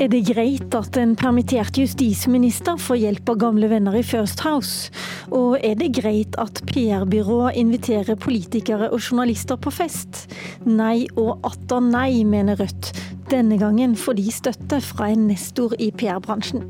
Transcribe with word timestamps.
Er 0.00 0.08
det 0.08 0.22
greit 0.30 0.72
at 0.72 0.96
en 0.96 1.10
permittert 1.12 1.76
justisminister 1.76 2.78
får 2.80 2.96
hjelp 3.02 3.28
av 3.28 3.36
gamle 3.42 3.68
venner 3.68 3.98
i 3.98 4.00
First 4.00 4.40
House? 4.46 4.88
Og 5.28 5.58
er 5.60 5.74
det 5.76 5.90
greit 5.98 6.38
at 6.40 6.62
PR-byrået 6.70 7.58
inviterer 7.60 8.16
politikere 8.16 8.88
og 8.88 9.02
journalister 9.02 9.60
på 9.60 9.68
fest? 9.76 10.22
Nei 10.64 11.04
og 11.20 11.44
atter 11.44 11.84
nei, 11.84 12.22
mener 12.24 12.56
Rødt. 12.62 12.94
Denne 13.28 13.60
gangen 13.60 13.92
får 13.92 14.16
de 14.16 14.24
støtte 14.32 14.80
fra 14.80 15.10
en 15.12 15.28
nestor 15.28 15.76
i 15.76 15.90
PR-bransjen. 15.92 16.64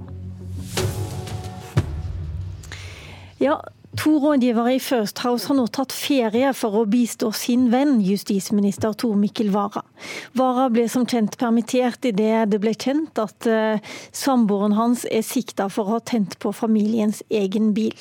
Ja, 3.38 3.60
To 3.98 4.18
rådgivere 4.18 4.74
i 4.74 4.80
First 4.80 5.18
House 5.18 5.48
har 5.48 5.56
nå 5.58 5.64
tatt 5.74 5.90
ferie 5.90 6.52
for 6.54 6.76
å 6.78 6.84
bistå 6.86 7.32
sin 7.34 7.64
venn, 7.72 7.96
justisminister 8.06 8.94
Tor 8.94 9.16
Mikkel 9.18 9.50
Wara. 9.50 9.82
Wara 10.38 10.68
ble 10.70 10.84
som 10.88 11.02
kjent 11.10 11.34
permittert 11.40 12.06
idet 12.06 12.52
det 12.52 12.60
ble 12.62 12.70
kjent 12.78 13.18
at 13.18 13.48
uh, 13.50 13.82
samboeren 14.14 14.76
hans 14.78 15.02
er 15.10 15.26
sikta 15.26 15.66
for 15.74 15.90
å 15.90 15.98
ha 15.98 16.04
tent 16.06 16.38
på 16.38 16.54
familiens 16.54 17.18
egen 17.34 17.72
bil. 17.74 17.96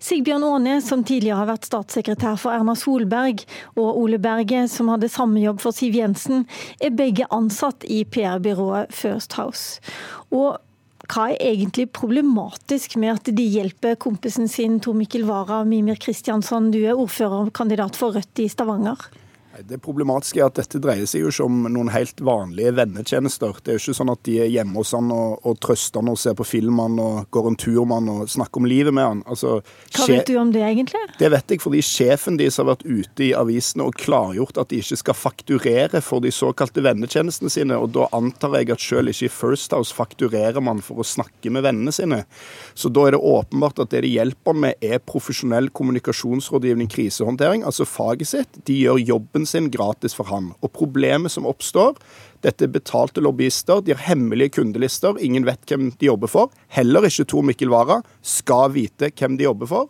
Sigbjørn 0.00 0.46
Aane, 0.48 0.78
som 0.80 1.04
tidligere 1.04 1.42
har 1.42 1.52
vært 1.52 1.68
statssekretær 1.68 2.40
for 2.40 2.56
Erna 2.56 2.72
Solberg, 2.72 3.44
og 3.76 3.92
Ole 3.92 4.16
Berge, 4.22 4.64
som 4.72 4.88
hadde 4.88 5.12
samme 5.12 5.44
jobb 5.44 5.60
for 5.60 5.76
Siv 5.76 6.00
Jensen, 6.00 6.46
er 6.80 6.96
begge 6.96 7.28
ansatt 7.28 7.84
i 7.84 8.06
PR-byrået 8.08 8.88
First 9.04 9.36
House. 9.36 9.84
Og 10.32 10.56
hva 11.06 11.28
er 11.32 11.42
egentlig 11.52 11.88
problematisk 11.94 12.96
med 13.00 13.14
at 13.14 13.30
de 13.36 13.44
hjelper 13.46 13.98
kompisen 14.02 14.50
sin 14.50 14.80
Tor 14.82 14.96
Mikkel 14.98 15.26
Wara, 15.28 15.62
Mimir 15.64 15.98
Kristiansson, 16.02 16.72
du 16.74 16.80
er 16.82 16.98
ordførerkandidat 16.98 17.98
for 17.98 18.16
Rødt 18.16 18.42
i 18.42 18.48
Stavanger? 18.50 19.06
Det 19.64 19.78
problematiske 19.82 20.40
er 20.40 20.50
at 20.50 20.58
dette 20.58 20.80
dreier 20.82 21.08
seg 21.08 21.22
jo 21.24 21.30
ikke 21.32 21.46
om 21.46 21.66
noen 21.72 21.88
helt 21.94 22.20
vanlige 22.24 22.74
vennetjenester. 22.76 23.56
Det 23.62 23.72
er 23.72 23.78
jo 23.78 23.82
ikke 23.84 23.96
sånn 23.98 24.12
at 24.12 24.22
de 24.28 24.36
er 24.44 24.50
hjemme 24.52 24.76
hos 24.80 24.92
han 24.96 25.08
og, 25.14 25.38
og 25.46 25.58
trøster 25.64 26.02
han 26.02 26.12
og 26.12 26.18
ser 26.20 26.36
på 26.36 26.46
film 26.46 26.80
han 26.82 26.98
og 27.00 27.30
går 27.34 27.48
en 27.50 27.58
tur 27.60 27.84
med 27.84 28.00
han 28.00 28.10
og 28.12 28.32
snakker 28.32 28.60
om 28.60 28.68
livet 28.68 28.94
med 28.96 29.06
han. 29.06 29.22
Altså, 29.30 29.60
Hva 29.96 30.08
vet 30.10 30.28
du 30.28 30.36
om 30.40 30.52
det, 30.52 30.64
egentlig? 30.66 31.02
Det 31.20 31.30
vet 31.32 31.54
jeg 31.54 31.62
fordi 31.64 31.82
sjefen 31.86 32.36
deres 32.40 32.58
har 32.60 32.68
vært 32.68 32.84
ute 32.84 33.26
i 33.28 33.32
avisene 33.38 33.86
og 33.86 33.96
klargjort 34.00 34.60
at 34.60 34.72
de 34.72 34.82
ikke 34.82 35.00
skal 35.00 35.18
fakturere 35.18 36.02
for 36.04 36.24
de 36.24 36.34
såkalte 36.34 36.84
vennetjenestene 36.84 37.52
sine. 37.52 37.78
Og 37.80 37.94
da 37.96 38.10
antar 38.16 38.58
jeg 38.58 38.74
at 38.74 38.84
selv 38.84 39.14
ikke 39.14 39.30
i 39.30 39.32
First 39.32 39.76
House 39.76 39.94
fakturerer 39.96 40.60
man 40.64 40.82
for 40.84 41.00
å 41.00 41.06
snakke 41.06 41.52
med 41.54 41.64
vennene 41.66 41.94
sine. 41.94 42.22
Så 42.74 42.92
da 42.92 43.06
er 43.06 43.16
det 43.16 43.22
åpenbart 43.24 43.80
at 43.82 43.94
det 43.94 44.04
de 44.04 44.12
hjelper 44.16 44.56
med, 44.66 44.76
er 44.84 45.02
profesjonell 45.02 45.70
kommunikasjonsrådgivning, 45.76 46.90
krisehåndtering, 46.92 47.64
altså 47.66 47.86
faget 47.88 48.32
sitt. 48.32 48.60
De 48.68 48.76
gjør 48.76 49.00
jobben 49.00 49.45
sin 49.48 49.70
gratis 49.72 50.16
for 50.16 50.28
han. 50.30 50.52
Og 50.60 50.72
problemet 50.76 51.32
som 51.32 51.46
oppstår, 51.48 51.96
dette 52.44 52.66
er 52.66 52.70
betalte 52.70 53.22
lobbyister, 53.24 53.80
de 53.82 53.94
har 53.94 54.02
hemmelige 54.06 54.58
kundelister, 54.58 55.16
ingen 55.24 55.46
vet 55.48 55.64
hvem 55.66 55.88
de 55.98 56.08
jobber 56.10 56.30
for. 56.30 56.52
Heller 56.74 57.06
ikke 57.08 57.24
Tor 57.26 57.46
Mikkel 57.46 57.72
Wara 57.72 58.00
skal 58.22 58.70
vite 58.74 59.10
hvem 59.16 59.38
de 59.38 59.46
jobber 59.48 59.70
for. 59.70 59.88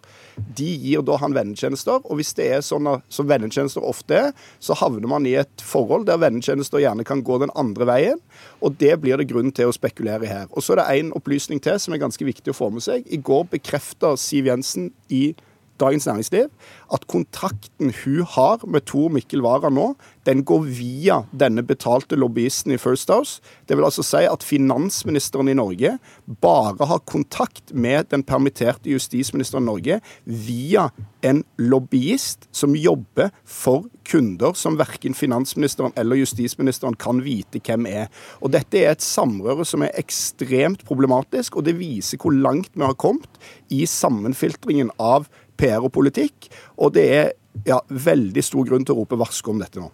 De 0.56 0.68
gir 0.68 1.02
da 1.04 1.18
han 1.20 1.34
vennetjenester, 1.36 2.04
og 2.04 2.20
hvis 2.20 2.34
det 2.38 2.46
er 2.54 2.64
sånn 2.64 2.88
som 3.12 3.28
vennetjenester 3.28 3.84
ofte 3.84 4.20
er, 4.28 4.30
så 4.62 4.76
havner 4.78 5.10
man 5.10 5.26
i 5.28 5.34
et 5.40 5.64
forhold 5.64 6.06
der 6.08 6.20
vennetjenester 6.22 6.82
gjerne 6.82 7.06
kan 7.08 7.24
gå 7.26 7.40
den 7.42 7.52
andre 7.58 7.88
veien, 7.88 8.22
og 8.60 8.78
det 8.80 8.94
blir 9.02 9.20
det 9.20 9.28
grunn 9.32 9.52
til 9.56 9.70
å 9.70 9.76
spekulere 9.76 10.28
i 10.28 10.32
her. 10.32 10.46
Og 10.52 10.64
så 10.64 10.76
er 10.76 10.82
det 10.82 10.88
en 11.00 11.12
opplysning 11.18 11.60
til 11.64 11.80
som 11.82 11.96
er 11.96 12.04
ganske 12.04 12.28
viktig 12.28 12.52
å 12.54 12.56
få 12.56 12.70
med 12.72 12.84
seg. 12.86 13.04
I 13.10 13.20
går 13.20 13.48
bekrefta 13.56 14.14
Siv 14.20 14.48
Jensen 14.48 14.92
i 15.12 15.34
Dagens 15.80 16.06
Næringsliv 16.06 16.50
at 16.92 17.06
kontrakten 17.10 17.92
hun 18.04 18.22
har 18.36 18.62
med 18.66 18.86
Tor 18.86 19.08
Mikkel 19.12 19.42
Wara 19.42 19.70
nå, 19.70 19.94
den 20.26 20.44
går 20.46 20.66
via 20.78 21.20
denne 21.34 21.62
betalte 21.66 22.18
lobbyisten 22.18 22.74
i 22.74 22.78
First 22.80 23.10
House. 23.10 23.40
Det 23.68 23.76
vil 23.76 23.86
altså 23.86 24.04
si 24.06 24.24
at 24.26 24.46
finansministeren 24.46 25.48
i 25.48 25.56
Norge 25.58 25.96
bare 26.42 26.86
har 26.86 27.04
kontakt 27.06 27.74
med 27.74 28.10
den 28.10 28.22
permitterte 28.26 28.90
justisministeren 28.90 29.66
i 29.66 29.70
Norge 29.70 30.00
via 30.24 30.88
en 31.26 31.42
lobbyist 31.58 32.48
som 32.54 32.76
jobber 32.76 33.32
for 33.44 33.86
kunder 34.06 34.54
som 34.54 34.78
verken 34.78 35.14
finansministeren 35.14 35.94
eller 35.98 36.20
justisministeren 36.20 36.94
kan 36.94 37.22
vite 37.24 37.60
hvem 37.66 37.88
er. 37.90 38.06
Og 38.40 38.52
Dette 38.54 38.82
er 38.82 38.94
et 38.94 39.04
samrøre 39.04 39.66
som 39.66 39.82
er 39.82 39.94
ekstremt 39.98 40.84
problematisk, 40.86 41.56
og 41.56 41.66
det 41.66 41.78
viser 41.80 42.20
hvor 42.22 42.34
langt 42.34 42.72
vi 42.74 42.86
har 42.86 42.98
kommet 42.98 43.40
i 43.72 43.84
sammenfiltringen 43.90 44.92
av 45.02 45.26
PR 45.58 45.84
og 45.84 45.92
politikk. 45.96 46.48
Og 46.76 46.94
det 46.96 47.06
er 47.16 47.34
ja, 47.64 47.78
veldig 47.88 48.42
stor 48.44 48.66
grunn 48.68 48.84
til 48.84 48.94
å 48.94 49.00
rope 49.00 49.18
varsko 49.18 49.54
om 49.54 49.60
dette 49.62 49.80
nå. 49.80 49.88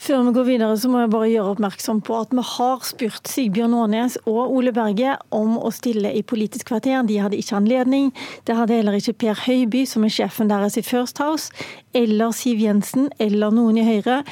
Før 0.00 0.24
vi 0.26 0.34
går 0.38 0.46
videre, 0.48 0.78
så 0.80 0.88
må 0.90 1.02
jeg 1.02 1.12
bare 1.12 1.28
gjøre 1.32 1.52
oppmerksom 1.56 2.00
på 2.06 2.16
at 2.22 2.32
vi 2.34 2.44
har 2.54 2.86
spurt 2.88 3.28
Sigbjørn 3.30 3.76
Aanes 3.82 4.16
og 4.24 4.54
Ole 4.56 4.72
Berge 4.74 5.18
om 5.34 5.58
å 5.60 5.72
stille 5.74 6.14
i 6.16 6.24
Politisk 6.24 6.70
kvarter. 6.72 7.04
De 7.08 7.20
hadde 7.20 7.38
ikke 7.38 7.58
anledning. 7.58 8.10
Det 8.48 8.56
hadde 8.56 8.80
heller 8.80 8.98
ikke 8.98 9.18
Per 9.26 9.44
Høiby, 9.44 9.84
som 9.88 10.06
er 10.06 10.14
sjefen 10.14 10.50
deres 10.52 10.78
i 10.80 10.86
First 10.86 11.20
House, 11.22 11.52
eller 11.96 12.34
Siv 12.36 12.62
Jensen 12.62 13.10
eller 13.22 13.54
noen 13.54 13.80
i 13.82 13.86
Høyre. 13.86 14.22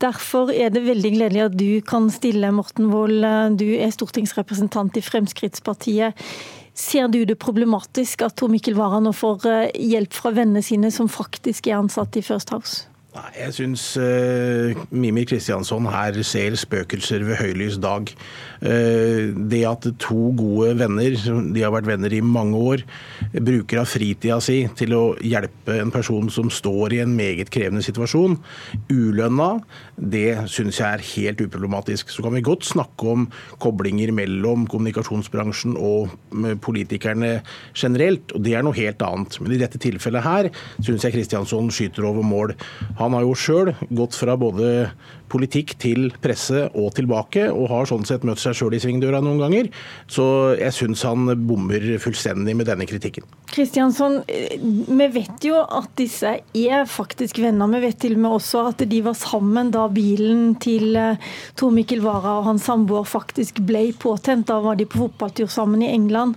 Derfor 0.00 0.48
er 0.54 0.70
det 0.72 0.86
veldig 0.86 1.10
gledelig 1.12 1.42
at 1.44 1.58
du 1.60 1.82
kan 1.84 2.06
stille, 2.12 2.48
Morten 2.56 2.88
Wold. 2.88 3.26
Du 3.60 3.66
er 3.76 3.92
stortingsrepresentant 3.92 4.96
i 4.96 5.04
Fremskrittspartiet. 5.04 6.16
Ser 6.76 7.08
du 7.12 7.22
det 7.26 7.38
problematisk 7.42 8.22
at 8.26 8.36
Tor 8.38 8.50
Mikkel 8.52 8.76
Wara 8.78 9.00
nå 9.02 9.12
får 9.16 9.48
eh, 9.50 9.80
hjelp 9.90 10.14
fra 10.16 10.34
vennene 10.36 10.62
sine, 10.64 10.92
som 10.94 11.10
faktisk 11.10 11.68
er 11.70 11.80
ansatt 11.80 12.16
i 12.16 12.24
First 12.24 12.54
House? 12.54 12.89
Nei, 13.10 13.30
Jeg 13.34 13.54
syns 13.56 13.84
uh, 13.98 14.76
Mimir 14.94 15.24
Kristiansson 15.26 15.88
her 15.90 16.14
ser 16.22 16.54
spøkelser 16.54 17.24
ved 17.26 17.40
høylys 17.40 17.80
dag. 17.82 18.06
Uh, 18.62 19.34
det 19.50 19.64
at 19.66 19.88
to 19.98 20.28
gode 20.38 20.76
venner, 20.78 21.16
de 21.50 21.64
har 21.64 21.72
vært 21.74 21.88
venner 21.88 22.14
i 22.14 22.20
mange 22.22 22.54
år, 22.54 22.84
bruker 23.34 23.80
av 23.82 23.88
fritida 23.90 24.36
si 24.44 24.60
til 24.78 24.94
å 24.94 25.02
hjelpe 25.26 25.80
en 25.80 25.90
person 25.90 26.30
som 26.30 26.52
står 26.54 26.94
i 26.94 27.00
en 27.02 27.16
meget 27.16 27.50
krevende 27.50 27.82
situasjon, 27.82 28.36
ulønna, 28.92 29.56
det 29.98 30.46
syns 30.52 30.78
jeg 30.78 30.86
er 30.86 31.04
helt 31.16 31.42
uproblematisk. 31.42 32.14
Så 32.14 32.22
kan 32.22 32.36
vi 32.36 32.44
godt 32.46 32.68
snakke 32.68 33.10
om 33.10 33.26
koblinger 33.58 34.14
mellom 34.14 34.68
kommunikasjonsbransjen 34.70 35.74
og 35.74 36.14
politikerne 36.62 37.40
generelt, 37.74 38.36
og 38.36 38.46
det 38.46 38.54
er 38.54 38.64
noe 38.64 38.78
helt 38.78 39.02
annet. 39.02 39.40
Men 39.42 39.58
i 39.58 39.60
dette 39.60 39.82
tilfellet 39.82 40.26
her 40.28 40.52
syns 40.78 41.02
jeg 41.02 41.18
Kristiansson 41.18 41.74
skyter 41.74 42.06
over 42.06 42.22
mål. 42.22 42.54
Han 43.00 43.16
har 43.16 43.24
jo 43.24 43.36
sjøl 43.38 43.72
gått 43.96 44.16
fra 44.18 44.34
både 44.36 44.90
politikk 45.30 45.76
til 45.80 46.08
presse 46.20 46.66
og 46.76 46.90
tilbake, 46.96 47.46
og 47.48 47.70
har 47.70 47.88
sånn 47.88 48.04
sett 48.04 48.26
møtt 48.26 48.42
seg 48.42 48.56
sjøl 48.58 48.74
i 48.76 48.80
svingdøra 48.82 49.22
noen 49.24 49.40
ganger. 49.40 49.68
Så 50.10 50.24
jeg 50.58 50.74
syns 50.76 51.04
han 51.06 51.30
bommer 51.46 51.86
fullstendig 52.02 52.56
med 52.58 52.68
denne 52.68 52.84
kritikken. 52.90 53.24
Kristiansson, 53.50 54.18
vi 54.26 55.06
vet 55.14 55.46
jo 55.46 55.62
at 55.62 55.94
disse 55.98 56.34
er 56.42 56.90
faktisk 56.90 57.40
venner. 57.42 57.70
Vi 57.72 57.82
vet 57.86 58.00
til 58.02 58.18
og 58.18 58.24
med 58.24 58.36
også 58.40 58.66
at 58.72 58.84
de 58.90 59.00
var 59.06 59.16
sammen 59.18 59.72
da 59.74 59.86
bilen 59.92 60.58
til 60.60 60.98
eh, 60.98 61.30
Tor 61.58 61.72
Mikkel 61.74 62.02
Wara 62.04 62.36
og 62.40 62.50
hans 62.50 62.66
samboer 62.68 63.08
faktisk 63.08 63.62
ble 63.66 63.86
påtent. 63.96 64.48
Da 64.50 64.58
var 64.64 64.76
de 64.76 64.88
på 64.90 65.06
fotballtur 65.06 65.48
sammen 65.50 65.86
i 65.86 65.92
England. 65.94 66.36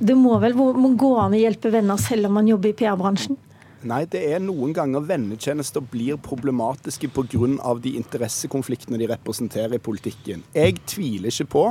Det 0.00 0.16
må 0.16 0.38
vel 0.40 0.56
gå 0.56 1.12
an 1.20 1.36
å 1.36 1.40
hjelpe 1.40 1.70
venner 1.72 2.00
selv 2.00 2.30
om 2.30 2.38
man 2.40 2.48
jobber 2.48 2.72
i 2.72 2.76
PR-bransjen? 2.78 3.38
Nei, 3.80 4.02
det 4.12 4.20
er 4.28 4.42
noen 4.44 4.74
ganger 4.76 5.06
vennetjenester 5.08 5.80
blir 5.80 6.18
problematiske 6.20 7.08
pga. 7.08 7.46
de 7.80 7.94
interessekonfliktene 7.96 8.98
de 8.98 9.08
representerer 9.08 9.74
i 9.74 9.78
politikken. 9.78 10.42
Jeg 10.52 10.74
tviler 10.84 11.28
ikke 11.28 11.46
på 11.48 11.64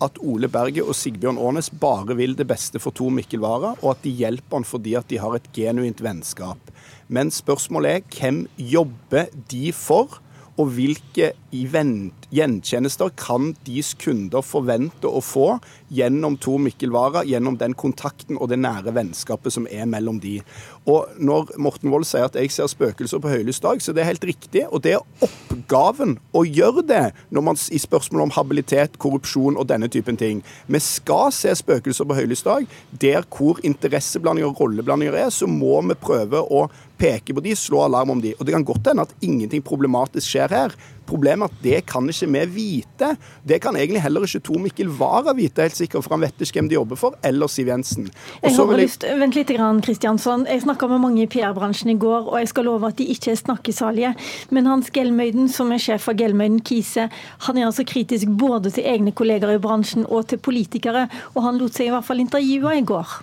at 0.00 0.16
Ole 0.22 0.48
Berge 0.48 0.82
og 0.82 0.94
Sigbjørn 0.96 1.36
Aanes 1.36 1.68
bare 1.68 2.16
vil 2.16 2.34
det 2.34 2.46
beste 2.48 2.80
for 2.80 2.92
Tor 2.92 3.10
Mikkel 3.10 3.40
Wara, 3.40 3.74
og 3.82 3.90
at 3.90 4.02
de 4.02 4.10
hjelper 4.10 4.56
han 4.56 4.64
fordi 4.64 4.94
at 4.96 5.08
de 5.08 5.18
har 5.18 5.36
et 5.36 5.52
genuint 5.52 6.00
vennskap. 6.00 6.72
Men 7.08 7.30
spørsmålet 7.30 7.90
er 7.90 8.08
hvem 8.08 8.46
jobber 8.56 9.28
de 9.50 9.70
for? 9.72 10.22
og 10.60 10.74
hvilke 10.76 11.30
gjentjenester 11.50 13.12
kan 13.18 13.52
deres 13.64 13.94
kunder 14.00 14.44
forvente 14.44 15.08
å 15.08 15.22
få 15.24 15.54
gjennom 15.94 16.36
Tor 16.42 16.60
Mikkel 16.62 16.92
Wara, 16.94 17.22
gjennom 17.24 17.56
den 17.60 17.74
kontakten 17.78 18.38
og 18.38 18.50
det 18.52 18.60
nære 18.60 18.94
vennskapet 18.96 19.54
som 19.54 19.68
er 19.70 19.88
mellom 19.90 20.20
de. 20.20 20.38
Og 20.88 21.10
Når 21.20 21.52
Morten 21.60 21.90
Wold 21.92 22.06
sier 22.08 22.24
at 22.24 22.36
jeg 22.38 22.50
ser 22.54 22.68
spøkelser 22.70 23.20
på 23.20 23.28
høylys 23.28 23.60
dag, 23.60 23.82
så 23.82 23.92
det 23.92 24.02
er 24.02 24.10
helt 24.10 24.24
riktig. 24.24 24.64
Og 24.72 24.82
det 24.84 24.94
er 24.96 25.26
oppgaven 25.26 26.16
å 26.32 26.44
gjøre 26.46 26.84
det 26.88 27.02
når 27.28 27.44
man, 27.50 27.58
i 27.70 27.80
spørsmål 27.80 28.24
om 28.26 28.34
habilitet, 28.34 28.96
korrupsjon 29.02 29.58
og 29.60 29.68
denne 29.68 29.90
typen 29.92 30.16
ting. 30.20 30.40
Vi 30.66 30.80
skal 30.80 31.34
se 31.36 31.52
spøkelser 31.60 32.08
på 32.08 32.16
høylys 32.16 32.44
dag. 32.46 32.68
Der 33.02 33.26
hvor 33.28 33.60
interesseblandinger 33.66 34.54
og 34.54 34.62
rolleblandinger 34.64 35.18
er, 35.26 35.34
så 35.34 35.48
må 35.50 35.82
vi 35.90 35.98
prøve 36.00 36.40
å 36.40 36.66
peke 37.00 37.36
på 37.36 37.44
de, 37.44 37.54
slå 37.56 37.84
alarm 37.84 38.16
om 38.16 38.24
de. 38.24 38.34
Og 38.38 38.46
Det 38.46 38.56
kan 38.56 38.66
godt 38.66 38.90
hende 38.90 39.06
at 39.06 39.14
ingenting 39.24 39.62
problematisk 39.64 40.26
skjer 40.26 40.56
her. 40.56 40.76
Problemet 41.10 41.48
er 41.48 41.50
at 41.50 41.62
det 41.64 41.78
kan 41.90 42.06
ikke 42.10 42.28
vi 42.30 42.44
vite. 42.54 43.16
Det 43.42 43.58
kan 43.62 43.76
egentlig 43.76 44.02
heller 44.04 44.22
ikke 44.26 44.42
Tor 44.46 44.60
Mikkel 44.62 44.90
Wara 45.00 45.34
vite, 45.34 45.64
helt 45.66 45.76
sikkert, 45.76 46.04
for 46.06 46.14
han 46.14 46.22
vet 46.22 46.38
ikke 46.38 46.60
hvem 46.60 46.68
de 46.70 46.76
jobber 46.76 47.00
for, 47.00 47.16
eller 47.26 47.50
Siv 47.50 47.70
Jensen. 47.70 48.10
Jeg 48.42 48.54
har 48.54 48.72
jeg... 48.72 48.80
lyst, 48.84 49.06
Vent 49.20 49.38
litt, 49.38 49.50
Kristiansson. 49.84 50.46
Jeg 50.46 50.62
snakka 50.62 50.86
med 50.90 51.02
mange 51.02 51.24
i 51.24 51.28
PR-bransjen 51.30 51.90
i 51.90 51.98
går, 51.98 52.30
og 52.30 52.38
jeg 52.38 52.52
skal 52.52 52.68
love 52.70 52.86
at 52.86 52.98
de 52.98 53.08
ikke 53.10 53.34
er 53.34 53.40
snakkesalige. 53.40 54.14
Men 54.50 54.70
Hans 54.70 54.90
Gelmøyden, 54.94 55.48
som 55.50 55.72
er 55.72 55.82
sjef 55.82 56.06
for 56.06 56.18
Gelmøyden 56.18 56.60
Kise, 56.62 57.08
han 57.46 57.58
er 57.58 57.66
altså 57.66 57.84
kritisk 57.88 58.30
både 58.38 58.70
til 58.70 58.86
egne 58.86 59.12
kolleger 59.12 59.56
i 59.56 59.62
bransjen 59.62 60.06
og 60.06 60.28
til 60.30 60.38
politikere, 60.38 61.08
og 61.34 61.42
han 61.46 61.58
lot 61.58 61.74
seg 61.74 61.90
i 61.90 61.94
hvert 61.94 62.06
fall 62.06 62.22
intervjue 62.22 62.76
i 62.78 62.84
går. 62.86 63.16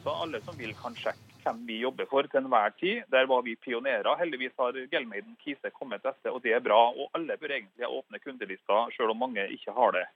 Så 0.00 0.22
alle 0.24 0.40
som 0.46 0.56
vil 0.56 0.72
kan 0.80 0.96
sjekke 0.96 1.29
hvem 1.44 1.60
vi 1.66 1.80
jobber 1.82 2.08
for 2.10 2.26
til 2.28 2.40
enhver 2.42 2.72
tid. 2.80 3.04
Der 3.12 3.28
var 3.30 3.44
vi 3.46 3.56
pionerer. 3.56 4.16
Heldigvis 4.20 4.56
har 4.58 4.76
Gelmeiden 4.92 5.36
Kise 5.42 5.72
kommet 5.74 6.04
etter, 6.04 6.32
og 6.32 6.42
det 6.44 6.54
er 6.56 6.64
bra. 6.64 6.80
Og 6.90 7.10
alle 7.16 7.36
bør 7.40 7.56
egentlig 7.56 7.86
ha 7.86 7.92
åpne 7.92 8.20
kundelister, 8.22 8.90
selv 8.96 9.14
om 9.14 9.22
mange 9.24 9.46
ikke 9.54 9.74
har 9.76 9.96
det. 9.96 10.06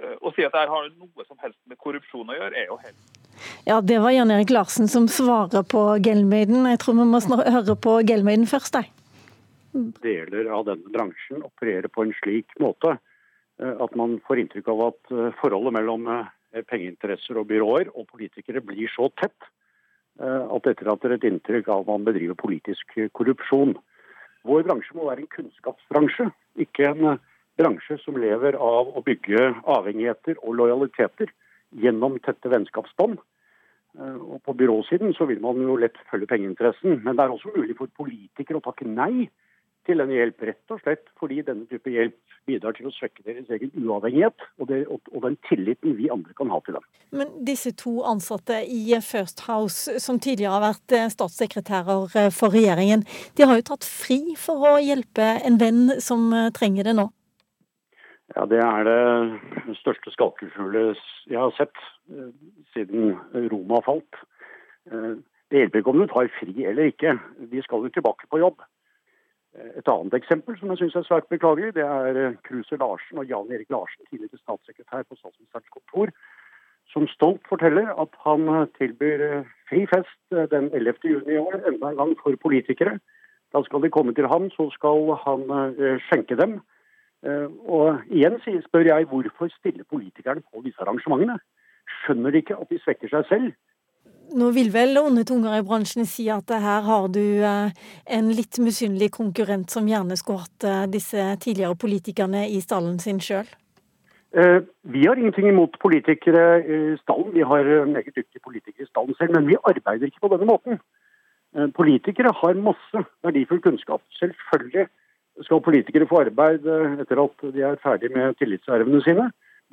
Eh, 0.00 0.16
å 0.20 0.32
si 0.32 0.44
at 0.44 0.54
dette 0.54 0.72
har 0.72 0.88
noe 0.96 1.26
som 1.26 1.38
helst 1.42 1.58
med 1.68 1.80
korrupsjon 1.80 2.30
å 2.32 2.38
gjøre, 2.38 2.56
er 2.56 2.70
jo 2.70 2.78
helt 2.80 3.20
ja, 3.66 3.80
Det 3.80 3.98
var 4.00 4.12
Jan 4.14 4.30
Erik 4.30 4.52
Larsen 4.52 4.88
som 4.88 5.08
svarer 5.10 5.64
på 5.68 5.82
Gelmeiden. 6.04 6.66
Jeg 6.70 6.80
tror 6.82 6.96
vi 7.00 7.08
må 7.08 7.20
høre 7.42 7.76
på 7.76 7.98
Gelmeiden 8.08 8.48
først. 8.48 8.78
Jeg. 8.78 8.92
Deler 10.04 10.50
av 10.52 10.66
denne 10.68 10.92
bransjen 10.92 11.44
opererer 11.44 11.88
på 11.92 12.04
en 12.06 12.14
slik 12.20 12.52
måte 12.60 12.94
eh, 12.94 13.72
at 13.72 13.98
man 13.98 14.18
får 14.28 14.44
inntrykk 14.44 14.70
av 14.72 14.86
at 14.90 15.12
eh, 15.16 15.34
forholdet 15.40 15.76
mellom 15.80 16.08
pengeinteresser 16.68 17.38
og 17.40 17.48
byråer 17.48 17.88
og 17.96 18.04
politikere 18.10 18.60
blir 18.60 18.90
så 18.92 19.06
tett 19.16 19.48
Eh, 20.20 20.44
at 20.56 20.66
er 20.66 21.14
et 21.16 21.24
inntrykk 21.24 21.68
av 21.68 21.82
at 21.82 21.88
man 21.88 22.04
bedriver 22.04 22.36
politisk 22.36 22.98
korrupsjon. 23.16 23.76
Vår 24.44 24.64
bransje 24.66 24.96
må 24.96 25.06
være 25.08 25.24
en 25.24 25.32
kunnskapsbransje, 25.32 26.28
ikke 26.60 26.90
en 26.90 27.04
eh, 27.14 27.20
bransje 27.60 27.96
som 28.02 28.18
lever 28.20 28.58
av 28.58 28.90
å 28.92 29.02
bygge 29.06 29.52
avhengigheter 29.64 30.40
og 30.42 30.58
lojaliteter 30.58 31.32
gjennom 31.80 32.18
tette 32.26 32.50
vennskapsbånd. 32.52 33.20
Eh, 33.98 34.18
og 34.20 34.42
På 34.44 34.56
byråsiden 34.58 35.14
så 35.16 35.28
vil 35.30 35.40
man 35.40 35.62
jo 35.64 35.78
lett 35.80 35.96
følge 36.10 36.28
pengeinteressen, 36.34 37.00
men 37.04 37.16
det 37.16 37.24
er 37.24 37.32
også 37.32 37.54
mulig 37.56 37.78
for 37.78 37.92
politikere 37.96 38.60
å 38.60 38.66
takke 38.66 38.88
nei 38.88 39.30
til 39.86 40.02
denne 40.02 40.14
hjelp, 40.14 40.42
rett 40.46 40.74
og 40.74 40.80
slett 40.82 41.08
fordi 41.20 41.40
denne 41.46 41.66
type 41.70 41.90
hjelp 41.90 42.16
bidrar 42.48 42.74
til 42.76 42.88
å 42.88 42.92
svekke 42.94 43.24
deres 43.26 43.50
egen 43.54 43.72
uavhengighet 43.78 44.44
og, 44.58 44.66
det, 44.70 44.82
og, 44.90 45.18
den 45.24 45.38
tilliten 45.48 45.96
vi 45.98 46.10
andre 46.12 46.34
kan 46.38 46.50
ha 46.52 46.58
til 46.66 46.78
dem. 46.78 46.86
Men 47.14 47.32
disse 47.46 47.74
to 47.78 48.00
ansatte 48.08 48.62
i 48.66 48.98
First 49.04 49.44
House, 49.46 49.98
som 50.02 50.20
tidligere 50.22 50.56
har 50.56 50.64
vært 50.64 50.96
eh, 50.96 51.08
statssekretærer 51.12 52.18
eh, 52.18 52.30
for 52.34 52.54
regjeringen, 52.54 53.06
de 53.38 53.48
har 53.48 53.58
jo 53.58 53.68
tatt 53.72 53.86
fri 53.86 54.36
for 54.38 54.66
å 54.72 54.76
hjelpe 54.82 55.34
en 55.46 55.58
venn 55.62 55.98
som 56.02 56.30
eh, 56.34 56.50
trenger 56.56 56.90
det 56.90 56.96
nå? 56.98 57.08
Ja, 58.32 58.46
Det 58.48 58.62
er 58.64 58.86
det 58.88 59.76
største 59.82 60.10
skalkefuglet 60.14 61.00
jeg 61.28 61.36
har 61.36 61.52
sett 61.58 61.76
siden 62.72 63.12
Roma 63.52 63.82
falt. 63.84 64.16
Det 64.88 65.60
hjelper 65.60 65.82
ikke 65.82 65.92
om 65.92 66.00
du 66.00 66.06
tar 66.08 66.30
fri 66.38 66.64
eller 66.64 66.88
ikke. 66.88 67.12
Vi 67.52 67.60
skal 67.66 67.84
jo 67.84 67.92
tilbake 67.92 68.30
på 68.32 68.40
jobb. 68.40 68.64
Et 69.52 69.88
annet 69.88 70.14
eksempel 70.16 70.56
som 70.56 70.70
jeg 70.72 70.80
syns 70.80 70.94
er 70.96 71.04
svært 71.04 71.26
beklagelig, 71.28 71.74
det 71.76 71.84
er 71.84 72.18
eh, 72.20 72.36
Kruse 72.46 72.78
Larsen 72.80 73.20
og 73.20 73.28
Jan 73.28 73.50
Erik 73.52 73.68
Larsen, 73.74 74.06
tidligere 74.08 74.40
statssekretær 74.40 75.04
på 75.04 75.18
statsministerens 75.18 75.74
kontor, 75.74 76.12
som 76.92 77.04
stolt 77.12 77.44
forteller 77.50 77.90
at 78.04 78.16
han 78.24 78.48
eh, 78.48 78.70
tilbyr 78.78 79.24
eh, 79.26 79.50
fri 79.68 79.84
fest 79.92 80.38
den 80.54 80.70
11. 80.72 81.04
juni 81.04 81.36
i 81.36 81.42
år, 81.42 81.58
enda 81.68 81.90
en 81.92 82.00
gang 82.00 82.14
for 82.22 82.38
politikere. 82.46 82.96
Da 83.52 83.60
skal 83.66 83.84
de 83.84 83.92
komme 83.92 84.14
til 84.16 84.30
ham, 84.32 84.48
så 84.56 84.70
skal 84.72 85.12
han 85.26 85.42
skjenke 86.06 86.38
dem. 86.40 86.54
Og 87.68 88.00
igjen 88.08 88.38
spør 88.40 88.86
jeg 88.88 89.04
hvorfor 89.10 89.50
stiller 89.52 89.84
politikerne 89.84 90.40
på 90.40 90.62
disse 90.64 90.80
arrangementene? 90.80 91.36
Skjønner 91.98 92.32
de 92.32 92.40
ikke 92.40 92.56
at 92.56 92.72
de 92.72 92.78
svekker 92.80 93.12
seg 93.12 93.28
selv? 93.28 93.52
Nå 94.32 94.48
vil 94.56 94.70
vel 94.72 94.96
onde 94.96 95.26
tunger 95.28 95.58
i 95.58 95.64
bransjen 95.66 96.06
si 96.08 96.24
at 96.32 96.48
her 96.64 96.84
har 96.86 97.08
du 97.12 97.20
eh, 97.44 97.72
en 98.16 98.30
litt 98.32 98.56
misunnelig 98.64 99.10
konkurrent 99.12 99.72
som 99.72 99.88
gjerne 99.88 100.16
skulle 100.16 100.46
hatt 100.46 100.66
eh, 100.68 100.86
disse 100.94 101.26
tidligere 101.42 101.76
politikerne 101.76 102.46
i 102.48 102.60
stallen 102.64 102.96
sin 103.02 103.20
sjøl? 103.20 103.50
Eh, 104.32 104.64
vi 104.94 105.04
har 105.04 105.20
ingenting 105.20 105.50
imot 105.50 105.76
politikere 105.84 106.46
i 106.64 106.80
stallen. 107.02 107.28
Vi 107.36 107.44
har 107.44 107.68
meget 107.90 108.16
dyktige 108.16 108.40
politikere 108.40 108.86
i 108.86 108.88
stallen 108.88 109.18
selv, 109.20 109.36
men 109.36 109.50
vi 109.50 109.60
arbeider 109.60 110.08
ikke 110.08 110.24
på 110.24 110.32
denne 110.32 110.48
måten. 110.48 110.80
Politikere 111.76 112.32
har 112.32 112.56
masse 112.56 113.04
verdifull 113.20 113.60
kunnskap. 113.60 114.00
Selvfølgelig 114.16 114.86
skal 115.44 115.60
politikere 115.60 116.08
få 116.08 116.22
arbeid 116.22 116.64
etter 117.04 117.20
at 117.20 117.44
de 117.52 117.66
er 117.68 117.80
ferdig 117.82 118.08
med 118.14 118.38
tillitsvervene 118.40 119.02
sine. 119.04 119.26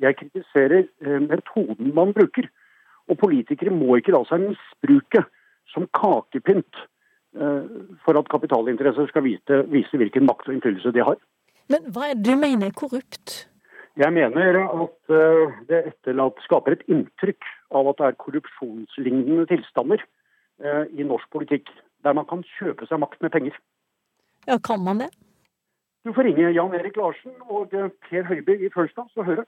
Jeg 0.04 0.18
kritiserer 0.18 0.84
metoden 1.24 1.94
man 1.96 2.12
bruker. 2.12 2.50
Og 3.10 3.18
politikere 3.18 3.74
må 3.74 3.98
ikke 3.98 4.14
la 4.14 4.22
seg 4.28 4.44
misbruke 4.46 5.24
som 5.72 5.86
kakepynt 5.96 6.78
eh, 6.78 7.66
for 8.04 8.18
at 8.18 8.30
kapitalinteresser 8.30 9.10
skal 9.10 9.26
vite, 9.26 9.64
vise 9.70 9.98
hvilken 9.98 10.26
makt 10.28 10.48
og 10.48 10.56
innflytelse 10.56 10.94
de 10.94 11.06
har. 11.06 11.18
Men 11.70 11.86
hva 11.94 12.10
er 12.10 12.18
det 12.18 12.26
du 12.26 12.38
mener 12.38 12.70
er 12.70 12.76
korrupt? 12.76 13.44
Jeg 13.98 14.14
mener 14.14 14.58
at 14.64 15.14
eh, 15.14 15.56
det 15.68 15.82
etterlatt 15.92 16.38
skaper 16.46 16.76
et 16.76 16.86
inntrykk 16.90 17.46
av 17.74 17.90
at 17.90 17.98
det 18.00 18.08
er 18.08 18.20
korrupsjonslignende 18.22 19.46
tilstander 19.50 20.02
eh, 20.62 20.84
i 20.94 21.06
norsk 21.06 21.30
politikk, 21.34 21.70
der 22.06 22.14
man 22.16 22.28
kan 22.30 22.44
kjøpe 22.56 22.86
seg 22.88 23.02
makt 23.02 23.22
med 23.22 23.34
penger. 23.34 23.58
Ja, 24.46 24.58
Kan 24.62 24.84
man 24.86 25.02
det? 25.02 25.10
Du 26.06 26.14
får 26.16 26.24
ringe 26.30 26.48
Jan 26.54 26.74
Erik 26.74 26.96
Larsen 26.96 27.34
og 27.44 27.74
Per 27.74 28.22
Høiby 28.24 28.54
i 28.64 28.70
House 28.72 29.20
og 29.20 29.26
høre. 29.26 29.44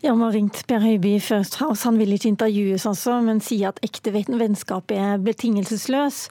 Ja, 0.00 0.14
Vi 0.14 0.20
har 0.20 0.32
ringt 0.32 0.66
Per 0.66 0.78
Høiby 0.78 1.16
House. 1.18 1.84
Han 1.84 1.96
vil 1.98 2.12
ikke 2.14 2.28
intervjues, 2.30 2.84
altså, 2.86 3.16
men 3.18 3.40
sier 3.42 3.72
at 3.72 3.80
ekte 3.82 4.12
vennskap 4.14 4.92
er 4.94 5.18
betingelsesløst. 5.18 6.30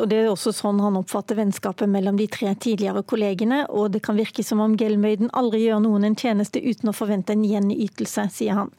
Og 0.00 0.06
det 0.08 0.16
er 0.16 0.30
også 0.30 0.54
sånn 0.56 0.80
han 0.80 0.96
oppfatter 0.96 1.36
vennskapet 1.36 1.90
mellom 1.92 2.16
de 2.16 2.24
tre 2.32 2.54
tidligere 2.56 3.02
kollegene. 3.04 3.66
Og 3.68 3.90
det 3.92 4.00
kan 4.06 4.16
virke 4.16 4.40
som 4.40 4.62
om 4.64 4.78
Gelmøyden 4.80 5.28
aldri 5.36 5.66
gjør 5.66 5.82
noen 5.84 6.08
en 6.08 6.16
tjeneste 6.16 6.62
uten 6.64 6.88
å 6.88 6.96
forvente 6.96 7.36
en 7.36 7.44
gjenytelse, 7.44 8.24
sier 8.32 8.56
han. 8.56 8.72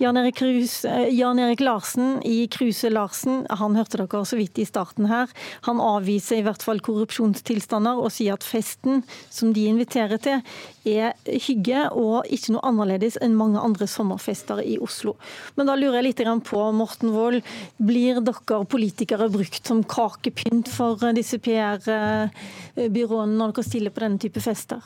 Jan 0.00 0.16
Erik, 0.16 0.40
Krus, 0.40 0.84
eh, 0.88 1.12
Jan 1.12 1.38
Erik 1.38 1.60
Larsen 1.60 2.22
i 2.24 2.48
Kruse 2.48 2.88
Larsen, 2.88 3.44
han 3.50 3.76
hørte 3.76 4.00
dere 4.00 4.24
så 4.24 4.40
vidt 4.40 4.58
i 4.58 4.64
starten 4.64 5.06
her. 5.06 5.28
Han 5.68 5.84
avviser 5.84 6.40
i 6.40 6.46
hvert 6.48 6.64
fall 6.64 6.80
korrupsjonstilstander 6.80 8.00
og 8.00 8.10
sier 8.10 8.34
at 8.34 8.42
festen 8.42 9.04
som 9.28 9.52
de 9.52 9.68
inviterer 9.68 10.18
til, 10.18 10.40
er 10.84 11.14
hygge 11.28 11.86
og 11.92 12.26
ikke 12.32 12.56
noe 12.56 12.64
annerledes 12.66 13.16
enn 13.22 13.33
mange 13.36 13.60
andre 13.60 13.88
sommerfester 13.90 14.62
i 14.64 14.78
Oslo. 14.82 15.16
Men 15.58 15.68
da 15.68 15.76
lurer 15.78 16.00
jeg 16.00 16.08
litt 16.08 16.22
på, 16.48 16.60
Morten 16.76 17.12
Wold, 17.14 17.42
blir 17.78 18.20
dere 18.24 18.62
politikere 18.70 19.28
brukt 19.32 19.66
som 19.66 19.82
kakepynt 19.84 20.70
for 20.72 21.00
disse 21.16 21.38
PR-byråene 21.42 23.38
når 23.38 23.54
dere 23.54 23.66
stiller 23.66 23.94
på 23.94 24.04
denne 24.04 24.22
type 24.22 24.40
fester? 24.44 24.80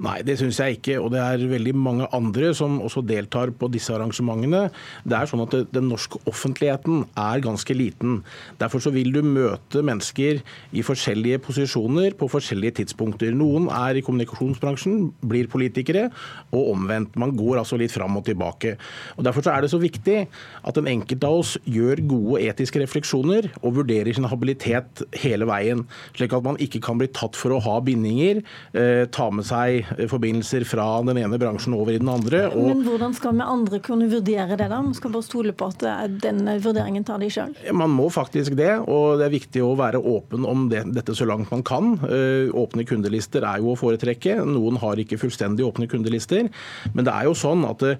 Nei, 0.00 0.20
det 0.24 0.38
syns 0.40 0.58
jeg 0.62 0.78
ikke. 0.78 0.96
Og 1.02 1.10
det 1.12 1.20
er 1.20 1.42
veldig 1.50 1.74
mange 1.76 2.06
andre 2.16 2.54
som 2.56 2.78
også 2.80 3.02
deltar 3.04 3.52
på 3.56 3.68
disse 3.72 3.92
arrangementene. 3.92 4.68
Det 5.04 5.16
er 5.16 5.28
sånn 5.28 5.44
at 5.44 5.56
Den 5.74 5.90
norske 5.90 6.20
offentligheten 6.30 7.04
er 7.18 7.42
ganske 7.44 7.74
liten. 7.76 8.22
Derfor 8.60 8.80
så 8.80 8.92
vil 8.94 9.12
du 9.12 9.20
møte 9.26 9.82
mennesker 9.84 10.40
i 10.72 10.84
forskjellige 10.86 11.42
posisjoner 11.44 12.16
på 12.16 12.30
forskjellige 12.32 12.78
tidspunkter. 12.80 13.34
Noen 13.36 13.68
er 13.68 13.98
i 13.98 14.04
kommunikasjonsbransjen, 14.06 15.10
blir 15.20 15.50
politikere, 15.52 16.08
og 16.50 16.72
omvendt. 16.72 17.18
Man 17.20 17.36
går 17.36 17.60
altså 17.60 17.78
litt 17.80 17.89
fram 17.92 18.18
og 18.18 18.26
tilbake. 18.28 18.76
Og 19.16 19.24
Derfor 19.26 19.44
så 19.44 19.54
er 19.54 19.64
det 19.64 19.72
så 19.72 19.80
viktig 19.80 20.18
at 20.26 20.80
en 20.80 20.90
enkelt 20.90 21.24
av 21.26 21.40
oss 21.42 21.56
gjør 21.68 22.02
gode 22.10 22.42
etiske 22.44 22.82
refleksjoner 22.82 23.50
og 23.60 23.76
vurderer 23.80 24.12
sin 24.16 24.28
habilitet 24.30 25.04
hele 25.22 25.48
veien, 25.50 25.84
slik 26.16 26.34
at 26.36 26.46
man 26.46 26.58
ikke 26.62 26.82
kan 26.84 27.00
bli 27.00 27.10
tatt 27.14 27.38
for 27.38 27.54
å 27.56 27.62
ha 27.64 27.78
bindinger, 27.84 28.42
eh, 28.74 29.04
ta 29.12 29.30
med 29.30 29.46
seg 29.48 29.86
forbindelser 30.10 30.66
fra 30.68 30.88
den 31.06 31.20
ene 31.22 31.38
bransjen 31.40 31.76
over 31.76 31.94
i 31.94 32.00
den 32.02 32.10
andre. 32.10 32.46
Men 32.54 32.84
hvordan 32.86 33.14
skal 33.16 33.36
vi 33.36 33.46
andre 33.46 33.80
kunne 33.84 34.10
vurdere 34.10 34.56
det, 34.56 34.68
da? 34.70 34.80
Man 34.80 34.96
skal 34.96 35.14
bare 35.14 35.26
stole 35.26 35.54
på 35.56 35.70
at 35.70 35.84
den 36.22 36.44
vurderingen 36.62 37.06
tar 37.06 37.20
de 37.22 37.30
sjøl? 37.32 37.54
Man 37.76 37.92
må 37.94 38.08
faktisk 38.12 38.56
det, 38.58 38.72
og 38.90 39.20
det 39.20 39.28
er 39.28 39.36
viktig 39.36 39.64
å 39.64 39.74
være 39.78 40.00
åpen 40.00 40.46
om 40.48 40.68
det, 40.72 40.84
dette 40.94 41.14
så 41.16 41.26
langt 41.28 41.50
man 41.52 41.64
kan. 41.66 41.94
Eh, 42.08 42.50
åpne 42.56 42.86
kundelister 42.88 43.44
er 43.46 43.62
jo 43.62 43.74
å 43.74 43.78
foretrekke. 43.78 44.38
Noen 44.46 44.78
har 44.82 45.00
ikke 45.00 45.18
fullstendig 45.20 45.66
åpne 45.66 45.88
kundelister. 45.90 46.48
Men 46.94 47.06
det 47.06 47.14
er 47.14 47.28
jo 47.28 47.36
sånn 47.38 47.64
at 47.68 47.79
måte 47.80 47.98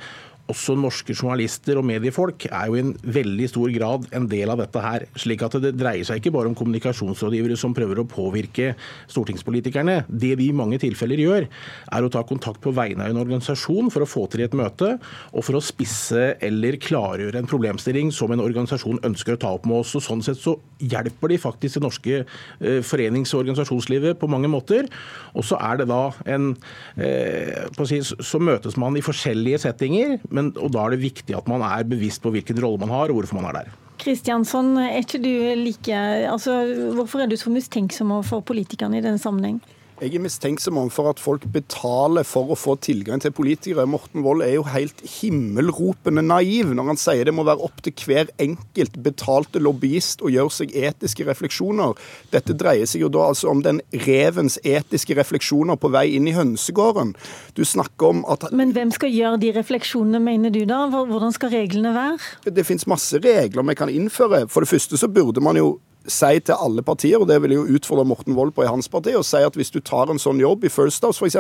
også 0.51 0.77
norske 0.79 1.15
journalister 1.15 1.79
og 1.81 1.87
mediefolk 1.89 2.47
er 2.51 2.69
jo 2.69 2.77
i 2.77 2.83
en 2.85 2.93
veldig 3.03 3.49
stor 3.51 3.73
grad 3.75 4.09
en 4.17 4.27
del 4.31 4.53
av 4.53 4.61
dette 4.63 4.83
her. 4.85 5.07
slik 5.17 5.43
at 5.47 5.57
Det 5.61 5.73
dreier 5.79 6.07
seg 6.07 6.21
ikke 6.21 6.35
bare 6.35 6.51
om 6.51 6.57
kommunikasjonsrådgivere 6.59 7.57
som 7.59 7.75
prøver 7.77 8.01
å 8.01 8.09
påvirke 8.09 8.75
stortingspolitikerne. 9.11 10.05
Det 10.09 10.35
vi 10.39 10.49
i 10.51 10.57
mange 10.57 10.79
tilfeller 10.83 11.21
gjør, 11.21 11.49
er 11.93 12.03
å 12.03 12.11
ta 12.13 12.23
kontakt 12.27 12.61
på 12.65 12.75
vegne 12.75 13.05
av 13.05 13.11
en 13.11 13.23
organisasjon 13.23 13.91
for 13.93 14.05
å 14.05 14.11
få 14.11 14.27
til 14.31 14.45
et 14.45 14.57
møte, 14.57 14.97
og 15.33 15.47
for 15.47 15.59
å 15.59 15.65
spisse 15.65 16.35
eller 16.41 16.79
klargjøre 16.81 17.41
en 17.41 17.51
problemstilling 17.51 18.13
som 18.15 18.33
en 18.33 18.43
organisasjon 18.43 19.03
ønsker 19.07 19.37
å 19.37 19.41
ta 19.41 19.55
opp 19.57 19.69
med 19.69 19.83
oss. 19.83 19.95
Og 19.99 20.05
sånn 20.05 20.25
sett 20.25 20.41
så 20.41 20.57
hjelper 20.81 21.33
de 21.33 21.41
faktisk 21.41 21.79
det 21.79 21.85
norske 21.85 22.23
eh, 22.23 22.81
forenings- 22.87 23.35
og 23.35 23.45
organisasjonslivet 23.45 24.19
på 24.21 24.31
mange 24.31 24.51
måter. 24.51 24.89
Og 25.35 25.47
så 25.47 25.59
er 25.61 25.81
det 25.81 25.89
da 25.91 26.03
en 26.31 26.55
eh, 26.97 27.69
si, 27.87 28.01
Så 28.03 28.41
møtes 28.43 28.77
man 28.81 28.97
i 28.97 29.05
forskjellige 29.05 29.61
settinger, 29.67 30.19
men, 30.31 30.40
og 30.57 30.73
da 30.75 30.85
er 30.85 30.95
det 30.97 31.05
viktig 31.05 31.37
at 31.37 31.49
man 31.51 31.65
er 31.67 31.87
bevisst 31.89 32.23
på 32.25 32.33
hvilken 32.35 32.61
rolle 32.63 32.81
man 32.83 32.93
har, 32.95 33.13
og 33.13 33.21
hvorfor 33.21 33.39
man 33.41 33.51
er 33.51 33.61
der. 33.61 33.77
Kristiansson, 34.01 34.73
er 34.81 35.03
ikke 35.03 35.21
du 35.21 35.33
like, 35.61 35.97
altså, 36.33 36.55
hvorfor 36.97 37.21
er 37.21 37.29
du 37.29 37.37
så 37.37 37.53
mistenksom 37.53 38.15
overfor 38.17 38.41
politikerne 38.41 38.99
i 38.99 39.05
denne 39.05 39.21
sammenheng? 39.21 39.61
Jeg 40.01 40.15
er 40.17 40.23
mistenksom 40.25 40.79
for 40.89 41.11
at 41.11 41.19
folk 41.21 41.43
betaler 41.53 42.25
for 42.25 42.49
å 42.49 42.57
få 42.57 42.73
tilgang 42.81 43.21
til 43.21 43.35
politikere. 43.37 43.85
Morten 43.85 44.23
Wold 44.25 44.41
er 44.41 44.55
jo 44.55 44.63
helt 44.65 45.03
himmelropende 45.19 46.23
naiv 46.25 46.71
når 46.73 46.89
han 46.89 47.01
sier 47.03 47.29
det 47.29 47.35
må 47.37 47.45
være 47.45 47.61
opp 47.67 47.83
til 47.85 47.93
hver 48.09 48.31
enkelt 48.41 48.97
betalte 49.05 49.61
lobbyist 49.61 50.25
å 50.25 50.33
gjøre 50.33 50.55
seg 50.57 50.73
etiske 50.73 51.27
refleksjoner. 51.29 51.93
Dette 52.33 52.57
dreier 52.57 52.89
seg 52.89 53.05
jo 53.05 53.11
da 53.13 53.27
altså 53.29 53.51
om 53.53 53.61
den 53.67 53.83
revens 54.07 54.57
etiske 54.65 55.19
refleksjoner 55.21 55.77
på 55.77 55.93
vei 55.93 56.07
inn 56.17 56.33
i 56.33 56.35
hønsegården. 56.39 57.13
Du 57.53 57.61
snakker 57.69 58.15
om 58.15 58.25
at 58.33 58.49
Men 58.57 58.73
hvem 58.73 58.97
skal 58.97 59.13
gjøre 59.13 59.43
de 59.45 59.53
refleksjonene, 59.59 60.25
mener 60.25 60.57
du 60.57 60.63
da? 60.65 60.87
Hvordan 60.89 61.37
skal 61.37 61.53
reglene 61.53 61.93
være? 61.93 62.17
Det 62.49 62.65
finnes 62.65 62.89
masse 62.89 63.21
regler 63.21 63.69
vi 63.69 63.77
kan 63.77 63.93
innføre. 63.93 64.47
For 64.49 64.65
det 64.65 64.73
første 64.73 64.97
så 64.97 65.13
burde 65.13 65.45
man 65.45 65.61
jo 65.61 65.75
si 66.09 66.41
til 66.41 66.57
alle 66.57 66.83
partier, 66.87 67.21
og 67.21 67.29
det 67.29 67.37
vil 67.43 67.55
jeg 67.55 67.61
jo 67.61 67.79
utfordre 67.79 68.07
Morten 68.09 68.37
Wold 68.37 68.55
på 68.57 68.65
i 68.65 68.71
hans 68.71 68.89
parti, 68.89 69.13
og 69.17 69.27
si 69.27 69.43
at 69.45 69.57
hvis 69.59 69.73
du 69.75 69.81
tar 69.85 70.11
en 70.11 70.21
sånn 70.21 70.41
jobb 70.41 70.65
i 70.65 70.73
First 70.73 71.05
House 71.05 71.21
f.eks., 71.21 71.37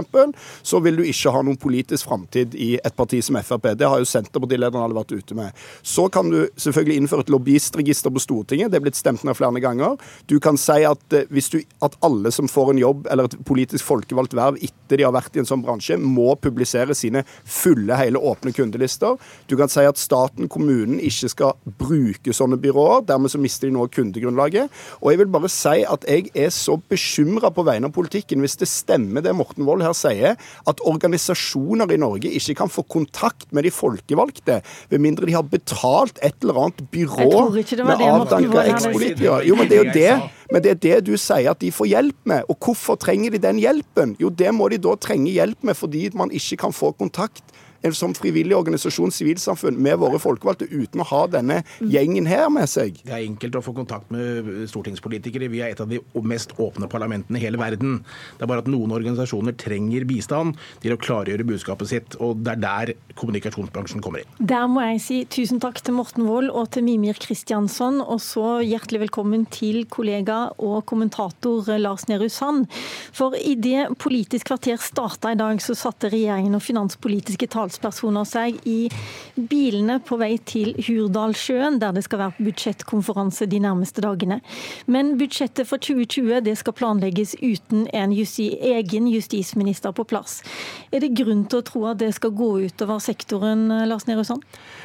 så 0.62 0.80
vil 0.84 1.00
du 1.00 1.04
ikke 1.06 1.32
ha 1.32 1.42
noen 1.46 1.58
politisk 1.60 2.08
framtid 2.10 2.54
i 2.54 2.74
et 2.78 2.96
parti 2.96 3.22
som 3.24 3.38
Frp. 3.40 3.70
Det 3.78 3.88
har 3.88 4.02
jo 4.02 4.08
Senterpartilederen 4.08 4.84
alle 4.84 4.98
vært 4.98 5.14
ute 5.14 5.36
med. 5.38 5.56
Så 5.86 6.08
kan 6.12 6.30
du 6.32 6.42
selvfølgelig 6.60 7.00
innføre 7.00 7.24
et 7.26 7.32
lobbyistregister 7.32 8.12
på 8.12 8.22
Stortinget. 8.22 8.72
Det 8.72 8.80
er 8.80 8.84
blitt 8.84 9.00
stemt 9.00 9.24
ned 9.24 9.38
flere 9.38 9.62
ganger. 9.62 9.96
Du 10.30 10.38
kan 10.42 10.58
si 10.60 10.82
at, 10.86 11.02
eh, 11.16 11.28
hvis 11.30 11.50
du, 11.52 11.60
at 11.82 11.96
alle 12.04 12.32
som 12.34 12.48
får 12.50 12.74
en 12.74 12.82
jobb 12.82 13.08
eller 13.10 13.30
et 13.30 13.38
politisk 13.46 13.86
folkevalgt 13.86 14.36
verv 14.36 14.60
etter 14.60 15.00
de 15.00 15.06
har 15.06 15.14
vært 15.14 15.36
i 15.36 15.42
en 15.42 15.48
sånn 15.48 15.64
bransje, 15.64 15.96
må 15.96 16.34
publisere 16.40 16.94
sine 16.94 17.24
fulle, 17.44 17.96
hele, 17.96 18.20
åpne 18.20 18.52
kundelister. 18.52 19.16
Du 19.48 19.56
kan 19.56 19.70
si 19.70 19.84
at 19.86 19.98
staten, 20.00 20.48
kommunen, 20.48 21.00
ikke 21.00 21.30
skal 21.32 21.56
bruke 21.80 22.34
sånne 22.36 22.58
byråer. 22.60 23.06
Dermed 23.08 23.32
så 23.32 23.40
mister 23.40 23.68
de 23.68 23.76
noe 23.76 23.90
kundegrunnlag 23.92 24.49
forslaget. 24.50 24.70
Og 25.00 25.10
jeg 25.10 25.18
vil 25.18 25.30
bare 25.30 25.48
si 25.48 25.84
at 25.84 26.04
jeg 26.08 26.30
er 26.34 26.50
så 26.50 26.76
bekymra 26.76 27.50
på 27.50 27.64
vegne 27.64 27.88
av 27.88 27.94
politikken 27.94 28.40
hvis 28.40 28.58
det 28.58 28.68
stemmer 28.68 29.22
det 29.22 29.34
Morten 29.34 29.66
Wold 29.66 29.82
her 29.82 29.92
sier, 29.92 30.36
at 30.66 30.80
organisasjoner 30.84 31.90
i 31.90 32.00
Norge 32.00 32.30
ikke 32.30 32.54
kan 32.54 32.68
få 32.68 32.82
kontakt 32.82 33.52
med 33.52 33.64
de 33.64 33.70
folkevalgte, 33.70 34.62
ved 34.90 34.98
mindre 34.98 35.26
de 35.26 35.34
har 35.34 35.42
betalt 35.42 36.18
et 36.22 36.34
eller 36.42 36.64
annet 36.64 36.84
byrå 36.90 37.50
med 37.52 38.04
avdanka 38.04 38.66
ekspolitikere. 38.74 39.44
Jo, 39.46 39.56
men 39.56 39.68
det 39.68 39.78
er 39.78 39.84
jo 39.84 39.94
det. 39.94 40.30
Men 40.50 40.62
det 40.62 40.70
er 40.70 40.78
det 40.82 40.96
du 41.06 41.14
sier 41.14 41.52
at 41.52 41.60
de 41.62 41.70
får 41.70 41.86
hjelp 41.86 42.16
med. 42.26 42.48
Og 42.50 42.58
hvorfor 42.58 42.98
trenger 42.98 43.30
de 43.30 43.38
den 43.38 43.60
hjelpen? 43.62 44.16
Jo, 44.18 44.32
det 44.34 44.50
må 44.54 44.66
de 44.68 44.80
da 44.82 44.96
trenge 44.98 45.30
hjelp 45.30 45.62
med 45.62 45.78
fordi 45.78 46.08
man 46.18 46.32
ikke 46.34 46.58
kan 46.64 46.74
få 46.74 46.90
kontakt 46.98 47.44
som 47.96 48.12
frivillig 48.14 48.56
organisasjon, 48.56 49.12
sivilsamfunn, 49.14 49.78
med 49.80 49.98
våre 50.00 50.20
folkevalgte 50.20 50.68
uten 50.68 51.00
å 51.02 51.08
ha 51.10 51.22
denne 51.32 51.60
gjengen 51.80 52.28
her 52.28 52.48
med 52.52 52.68
seg. 52.70 53.00
Det 53.06 53.14
er 53.14 53.24
enkelt 53.24 53.56
å 53.56 53.62
få 53.64 53.74
kontakt 53.76 54.10
med 54.12 54.68
stortingspolitikere. 54.70 55.48
Vi 55.52 55.62
er 55.64 55.72
et 55.72 55.80
av 55.80 55.88
de 55.90 56.00
mest 56.26 56.52
åpne 56.60 56.90
parlamentene 56.92 57.40
i 57.40 57.44
hele 57.44 57.60
verden. 57.60 58.00
Det 58.36 58.44
er 58.44 58.50
bare 58.50 58.64
at 58.64 58.70
noen 58.70 58.92
organisasjoner 58.96 59.56
trenger 59.60 60.04
bistand 60.08 60.58
til 60.84 60.94
å 60.94 61.00
klargjøre 61.00 61.46
budskapet 61.48 61.90
sitt, 61.90 62.18
og 62.20 62.44
det 62.44 62.58
er 62.58 62.62
der 62.66 62.92
kommunikasjonsbransjen 63.20 64.04
kommer 64.04 64.22
inn. 64.22 64.36
Der 64.38 64.68
må 64.70 64.84
jeg 64.84 65.00
si 65.04 65.22
tusen 65.32 65.62
takk 65.62 65.80
til 65.84 65.96
Morten 65.96 66.28
Wold 66.28 66.52
og 66.52 66.70
til 66.76 66.84
Mimir 66.86 67.18
Kristiansson, 67.20 68.02
og 68.04 68.20
så 68.24 68.60
hjertelig 68.60 69.06
velkommen 69.06 69.46
til 69.50 69.86
kollega 69.90 70.42
og 70.60 70.84
kommentator 70.90 71.72
Lars 71.80 72.06
Nehru 72.12 72.28
Sand. 72.32 72.68
For 73.16 73.36
i 73.36 73.56
det 73.56 73.88
Politisk 74.00 74.50
kvarter 74.50 74.78
starta 74.80 75.32
i 75.32 75.38
dag, 75.38 75.58
så 75.64 75.74
satte 75.76 76.10
regjeringen 76.12 76.56
og 76.56 76.64
finanspolitiske 76.64 77.48
talspersoner 77.50 77.69
talspersoner 77.70 78.26
seg 78.26 78.58
i 78.66 78.88
bilene 79.36 79.98
på 80.02 80.18
vei 80.20 80.34
til 80.44 80.74
Hurdalssjøen, 80.78 81.78
der 81.80 81.94
det 81.94 82.04
skal 82.06 82.24
være 82.24 82.46
budsjettkonferanse 82.48 83.46
de 83.50 83.60
nærmeste 83.62 84.02
dagene. 84.04 84.40
Men 84.90 85.16
budsjettet 85.20 85.68
for 85.68 85.78
2020 85.78 86.42
det 86.46 86.56
skal 86.58 86.76
planlegges 86.76 87.36
uten 87.40 87.86
en 87.94 88.14
justi 88.14 88.50
egen 88.74 89.08
justisminister 89.10 89.94
på 89.94 90.04
plass. 90.04 90.40
Er 90.90 91.04
det 91.04 91.14
grunn 91.18 91.46
til 91.46 91.60
å 91.60 91.66
tro 91.66 91.84
at 91.90 92.00
det 92.02 92.12
skal 92.16 92.34
gå 92.34 92.50
utover 92.66 93.00
sektoren, 93.02 93.68
Lars 93.88 94.06
Nehru 94.08 94.24
Sand? 94.26 94.44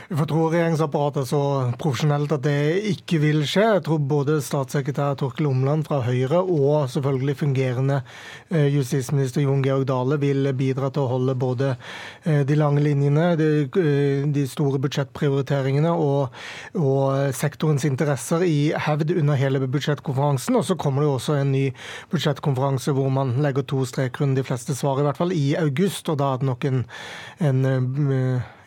Vi 0.10 0.18
får 0.20 0.30
tro 0.30 0.46
regjeringsapparatet 0.52 1.24
er 1.24 1.30
så 1.30 1.44
profesjonelt 1.82 2.36
at 2.36 2.46
det 2.46 2.58
ikke 2.92 3.20
vil 3.24 3.44
skje. 3.48 3.66
Jeg 3.78 3.86
tror 3.88 4.04
både 4.06 4.38
statssekretær 4.44 5.18
Torkel 5.20 5.50
Omland 5.50 5.88
fra 5.88 6.04
Høyre 6.06 6.44
og 6.44 6.92
selvfølgelig 6.94 7.38
fungerende 7.42 8.02
eh, 8.52 8.70
justisminister 8.76 9.46
Jon 9.46 9.64
Georg 9.66 9.88
Dale 9.90 10.20
vil 10.22 10.52
bidra 10.58 10.92
til 10.94 11.06
å 11.06 11.12
holde 11.16 11.38
både 11.40 11.74
eh, 11.74 12.44
de 12.46 12.60
lange 12.60 12.75
linjene, 12.84 13.28
de, 13.40 13.50
eh, 13.82 14.26
de 14.36 14.46
store 14.48 14.80
budsjettprioriteringene 14.84 15.92
og, 15.92 16.34
og, 16.74 17.34
sektorens 17.36 17.86
interesser 17.88 18.46
i 18.48 18.74
hevd 18.88 19.16
under 19.20 19.40
hele 19.40 19.62
budsjettkonferansen. 19.68 20.56
Og 20.56 20.66
så 20.66 20.76
kommer 20.80 21.04
det 21.04 21.10
jo 21.10 21.16
også 21.20 21.40
en 21.40 21.54
ny 21.56 21.66
budsjettkonferanse 22.12 22.96
hvor 22.96 23.10
man 23.14 23.38
legger 23.44 23.68
to 23.68 23.86
streker 23.86 24.26
under 24.26 24.42
de 24.42 24.48
fleste 24.48 24.76
svar, 24.76 25.00
i 25.00 25.08
hvert 25.08 25.22
fall 25.22 25.36
i 25.36 25.56
august. 25.60 26.10
Og 26.10 26.20
da 26.20 26.34
er 26.34 26.44
det 26.44 26.52
nok 26.52 26.66
en, 26.70 26.84
en 27.40 27.64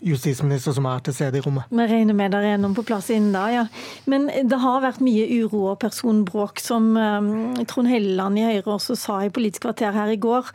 justisminister 0.05 0.75
som 0.77 0.87
er 0.91 1.03
til 1.05 1.17
stede 1.17 1.41
i 1.41 1.43
rommet. 1.45 1.69
Vi 1.71 1.87
regner 1.91 2.17
med 2.17 2.35
det 2.35 2.43
er 2.47 2.61
noen 2.61 2.77
på 2.77 2.85
plass 2.87 3.11
innen 3.15 3.35
da, 3.35 3.47
ja. 3.53 3.65
Men 4.11 4.29
det 4.29 4.59
har 4.63 4.83
vært 4.85 5.03
mye 5.05 5.27
uro 5.43 5.65
og 5.73 5.79
personbråk, 5.83 6.63
som 6.63 6.91
um, 6.97 7.59
Trond 7.69 7.91
Helleland 7.91 8.41
i 8.41 8.47
Høyre 8.47 8.77
også 8.77 8.97
sa 8.99 9.21
i 9.25 9.33
Politisk 9.35 9.67
kvarter 9.67 9.95
her 9.97 10.13
i 10.13 10.19
går. 10.21 10.51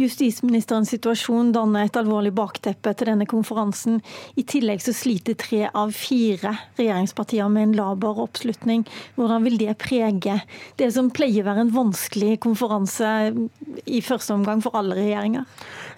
Justisministerens 0.00 0.92
situasjon 0.94 1.52
danner 1.54 1.86
et 1.86 1.98
alvorlig 1.98 2.34
bakteppe 2.36 2.94
til 2.98 3.12
denne 3.12 3.28
konferansen. 3.30 4.00
I 4.38 4.44
tillegg 4.48 4.82
så 4.84 4.94
sliter 4.96 5.38
tre 5.38 5.64
av 5.68 5.94
fire 5.96 6.54
regjeringspartier 6.78 7.50
med 7.52 7.68
en 7.68 7.76
laber 7.78 8.22
oppslutning. 8.24 8.86
Hvordan 9.18 9.46
vil 9.46 9.58
det 9.60 9.78
prege 9.80 10.40
det 10.80 10.92
som 10.94 11.12
pleier 11.14 11.44
å 11.44 11.50
være 11.50 11.66
en 11.66 11.74
vanskelig 11.74 12.38
konferanse 12.44 13.12
i 13.86 14.02
første 14.04 14.34
omgang 14.34 14.62
for 14.64 14.78
alle 14.78 14.98
regjeringer? 14.98 15.46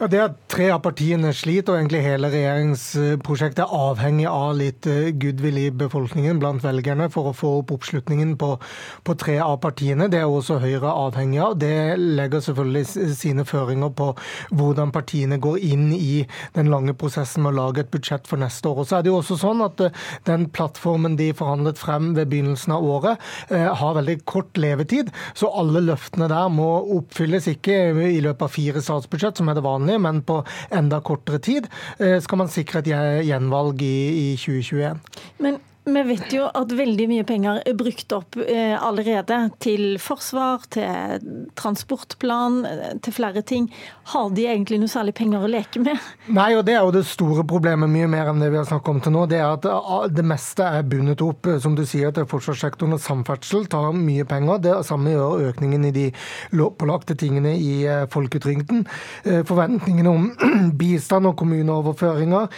Ja, 0.01 0.09
Det 0.09 0.21
at 0.21 0.37
tre 0.49 0.71
av 0.73 0.81
partiene 0.81 1.33
sliter, 1.37 1.75
og 1.75 1.81
egentlig 1.81 2.01
hele 2.05 2.31
regjeringsprosjektet 2.97 3.65
er 3.65 3.75
avhengig 3.75 4.27
av 4.29 4.55
litt 4.59 4.87
eh, 4.87 5.11
goodwill 5.13 5.59
i 5.59 5.71
befolkningen 5.71 6.39
blant 6.41 6.63
velgerne 6.65 7.09
for 7.13 7.31
å 7.31 7.35
få 7.37 7.53
opp 7.61 7.73
oppslutningen 7.75 8.37
på, 8.41 8.57
på 9.05 9.15
tre 9.19 9.39
av 9.43 9.59
partiene. 9.63 10.09
Det 10.11 10.21
er 10.21 10.29
også 10.29 10.59
Høyre 10.61 10.91
avhengig 10.91 11.41
av. 11.43 11.57
Det 11.61 11.97
legger 11.99 12.43
selvfølgelig 12.45 13.15
sine 13.17 13.45
føringer 13.49 13.93
på 13.97 14.11
hvordan 14.51 14.93
partiene 14.95 15.39
går 15.41 15.61
inn 15.63 15.91
i 15.95 16.25
den 16.57 16.71
lange 16.73 16.95
prosessen 16.99 17.45
med 17.45 17.55
å 17.55 17.59
lage 17.61 17.85
et 17.85 17.93
budsjett 17.93 18.29
for 18.29 18.41
neste 18.41 18.69
år. 18.69 18.83
Og 18.83 18.91
så 18.91 18.99
er 18.99 19.07
det 19.07 19.13
jo 19.13 19.21
også 19.21 19.39
sånn 19.41 19.65
at 19.67 19.81
eh, 19.87 20.07
Den 20.27 20.49
plattformen 20.53 21.17
de 21.19 21.31
forhandlet 21.37 21.79
frem 21.81 22.13
ved 22.17 22.31
begynnelsen 22.31 22.75
av 22.75 22.85
året, 22.85 23.23
eh, 23.49 23.69
har 23.81 23.97
veldig 23.97 24.19
kort 24.29 24.59
levetid. 24.61 25.11
Så 25.35 25.51
alle 25.57 25.83
løftene 25.85 26.29
der 26.31 26.51
må 26.53 26.69
oppfylles 26.99 27.49
ikke 27.51 27.77
i 28.11 28.21
løpet 28.23 28.47
av 28.47 28.53
fire 28.53 28.83
statsbudsjett, 28.85 29.41
som 29.41 29.49
er 29.49 29.59
det 29.59 29.65
vanlige 29.65 30.03
men 30.03 30.21
på 30.27 30.41
enda 30.75 31.01
kortere 31.05 31.41
tid, 31.43 31.67
skal 31.99 32.41
man 32.41 32.51
sikre 32.53 32.80
et 32.81 33.27
gjenvalg 33.27 33.83
i, 33.85 33.95
i 34.33 34.37
2021. 34.41 35.01
Men 35.45 35.61
vi 35.85 36.03
vet 36.05 36.33
jo 36.35 36.45
at 36.45 36.73
veldig 36.77 37.07
mye 37.09 37.25
penger 37.25 37.63
er 37.65 37.77
brukt 37.79 38.13
opp 38.13 38.37
eh, 38.43 38.75
allerede. 38.77 39.39
Til 39.65 39.97
forsvar, 40.03 40.67
til 40.73 41.47
transportplan, 41.57 42.59
eh, 42.69 42.91
til 43.01 43.15
flere 43.17 43.41
ting. 43.47 43.71
Har 44.13 44.29
de 44.37 44.45
egentlig 44.45 44.81
noe 44.83 44.93
særlig 44.93 45.15
penger 45.17 45.47
å 45.47 45.49
leke 45.51 45.81
med? 45.81 45.97
Nei, 46.29 46.51
og 46.59 46.67
det 46.69 46.75
er 46.77 46.85
jo 46.85 46.93
det 46.93 47.07
store 47.09 47.47
problemet, 47.49 47.89
mye 47.89 48.11
mer 48.13 48.29
enn 48.29 48.43
det 48.43 48.51
vi 48.53 48.61
har 48.61 48.69
snakket 48.69 48.93
om 48.93 49.01
til 49.07 49.15
nå. 49.17 49.25
Det 49.31 49.39
er 49.41 49.47
at 49.49 49.69
ah, 49.73 50.05
det 50.13 50.27
meste 50.27 50.67
er 50.69 50.85
bundet 50.85 51.25
opp, 51.25 51.49
eh, 51.49 51.61
som 51.65 51.79
du 51.79 51.87
sier, 51.89 52.13
til 52.13 52.29
forsvarssektoren 52.29 52.99
og 52.99 53.03
samferdsel 53.05 53.65
tar 53.73 53.89
mye 53.97 54.29
penger. 54.29 54.61
Det 54.69 54.77
samme 54.89 55.15
gjør 55.15 55.47
økningen 55.51 55.89
i 55.89 55.95
de 55.97 56.07
lovpålagte 56.61 57.17
tingene 57.21 57.57
i 57.57 57.73
folketrygden. 58.11 58.85
Forventningene 59.49 60.13
om 60.13 60.29
bistand 60.81 61.29
og 61.31 61.39
kommuneoverføringer, 61.41 62.51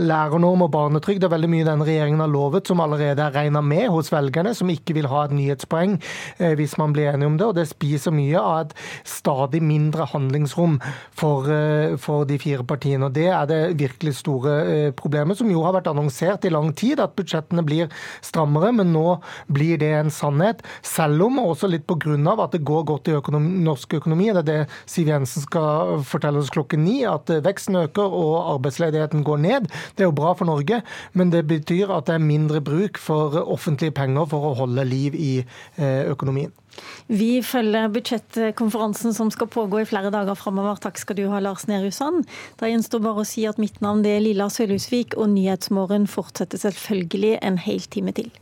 lærernorm 0.00 0.64
og 0.66 0.72
barnetrygd, 0.72 1.26
er 1.26 1.32
veldig 1.32 1.50
mye 1.52 1.66
denne 1.66 1.86
regjeringen 1.86 2.05
regjeringen 2.06 2.20
har 2.20 2.30
lovet, 2.30 2.66
som 2.66 2.80
allerede 2.80 3.22
er 3.22 3.34
regna 3.34 3.60
med 3.62 3.88
hos 3.90 4.12
velgerne, 4.12 4.54
som 4.54 4.70
ikke 4.70 4.94
vil 4.94 5.08
ha 5.10 5.24
et 5.26 5.34
nyhetspoeng 5.34 5.96
eh, 6.38 6.54
hvis 6.56 6.76
man 6.78 6.92
blir 6.94 7.10
enig 7.12 7.26
om 7.26 7.36
det. 7.38 7.46
Og 7.46 7.56
det 7.56 7.66
spiser 7.68 8.14
mye 8.14 8.38
av 8.38 8.66
et 8.66 8.74
stadig 9.04 9.62
mindre 9.62 10.06
handlingsrom 10.12 10.78
for, 11.16 11.48
eh, 11.50 11.96
for 11.98 12.26
de 12.28 12.38
fire 12.38 12.64
partiene. 12.64 13.06
Og 13.06 13.12
Det 13.16 13.26
er 13.26 13.46
det 13.46 13.78
virkelig 13.78 14.16
store 14.20 14.54
eh, 14.66 14.90
problemet, 14.92 15.38
som 15.38 15.50
jo 15.50 15.62
har 15.64 15.74
vært 15.74 15.90
annonsert 15.90 16.44
i 16.44 16.52
lang 16.52 16.72
tid, 16.74 17.00
at 17.00 17.16
budsjettene 17.16 17.64
blir 17.64 17.90
strammere. 18.22 18.72
Men 18.72 18.92
nå 18.92 19.20
blir 19.50 19.78
det 19.78 19.92
en 19.96 20.10
sannhet, 20.10 20.62
selv 20.82 21.26
om 21.26 21.40
også 21.42 21.70
litt 21.70 21.86
pga. 21.86 21.96
at 21.96 22.52
det 22.52 22.64
går 22.64 22.84
godt 22.86 23.08
i 23.08 23.16
økonomi, 23.16 23.64
norsk 23.64 23.94
økonomi. 23.94 24.30
Det 24.32 24.42
er 24.42 24.42
det 24.42 24.68
Siv 24.86 25.08
Jensen 25.08 25.42
skal 25.42 26.02
fortelle 26.04 26.38
oss 26.38 26.50
klokken 26.50 26.84
ni, 26.84 27.04
at 27.04 27.26
veksten 27.26 27.76
øker 27.76 28.04
og 28.04 28.54
arbeidsledigheten 28.54 29.24
går 29.24 29.38
ned. 29.38 29.68
Det 29.96 30.04
er 30.04 30.10
jo 30.10 30.16
bra 30.16 30.34
for 30.34 30.44
Norge, 30.46 30.82
men 31.14 31.30
det 31.30 31.46
betyr 31.48 31.90
at 31.96 32.08
det 32.08 32.16
er 32.16 32.24
mindre 32.24 32.62
bruk 32.64 33.00
for 33.00 33.36
offentlige 33.42 33.94
penger 33.96 34.28
for 34.30 34.50
å 34.50 34.54
holde 34.60 34.84
liv 34.86 35.16
i 35.18 35.32
eh, 35.42 36.06
økonomien. 36.10 36.52
Vi 37.08 37.40
følger 37.46 37.88
budsjettkonferansen 37.94 39.14
som 39.16 39.30
skal 39.32 39.48
pågå 39.52 39.80
i 39.80 39.88
flere 39.88 40.12
dager 40.12 40.36
framover. 40.38 40.80
Takk 40.82 41.00
skal 41.00 41.16
du 41.18 41.26
ha, 41.32 41.40
Lars 41.40 41.66
Nehru 41.70 41.90
Sand. 41.94 42.26
Da 42.60 42.68
gjenstår 42.70 43.04
bare 43.04 43.24
å 43.24 43.28
si 43.28 43.46
at 43.48 43.60
mitt 43.62 43.80
navn 43.84 44.04
er 44.06 44.20
Lilla 44.24 44.50
Sølhusvik, 44.52 45.16
og 45.16 45.32
Nyhetsmorgen 45.32 46.08
fortsetter 46.10 46.60
selvfølgelig 46.60 47.38
en 47.40 47.62
hel 47.64 47.88
time 47.92 48.12
til. 48.16 48.32